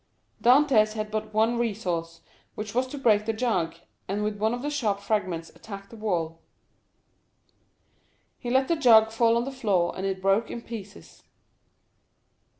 0189m 0.41 0.65
Dantès 0.65 0.93
had 0.93 1.11
but 1.11 1.31
one 1.31 1.59
resource, 1.59 2.21
which 2.55 2.73
was 2.73 2.87
to 2.87 2.97
break 2.97 3.27
the 3.27 3.33
jug, 3.33 3.75
and 4.07 4.23
with 4.23 4.37
one 4.39 4.51
of 4.51 4.63
the 4.63 4.71
sharp 4.71 4.99
fragments 4.99 5.51
attack 5.51 5.91
the 5.91 5.95
wall. 5.95 6.39
He 8.39 8.49
let 8.49 8.67
the 8.67 8.75
jug 8.75 9.11
fall 9.11 9.37
on 9.37 9.43
the 9.45 9.51
floor, 9.51 9.93
and 9.95 10.03
it 10.03 10.19
broke 10.19 10.49
in 10.49 10.63
pieces. 10.63 11.21